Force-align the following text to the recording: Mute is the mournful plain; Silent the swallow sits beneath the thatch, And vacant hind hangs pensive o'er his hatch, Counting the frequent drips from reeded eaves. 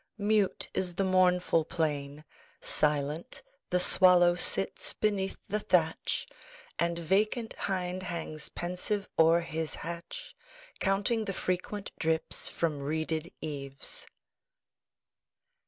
Mute 0.17 0.67
is 0.73 0.95
the 0.95 1.03
mournful 1.03 1.63
plain; 1.63 2.25
Silent 2.59 3.43
the 3.69 3.79
swallow 3.79 4.33
sits 4.33 4.93
beneath 4.93 5.37
the 5.47 5.59
thatch, 5.59 6.25
And 6.79 6.97
vacant 6.97 7.53
hind 7.53 8.01
hangs 8.01 8.49
pensive 8.49 9.07
o'er 9.19 9.41
his 9.41 9.75
hatch, 9.75 10.35
Counting 10.79 11.25
the 11.25 11.33
frequent 11.35 11.91
drips 11.99 12.47
from 12.47 12.79
reeded 12.79 13.31
eaves. 13.41 14.07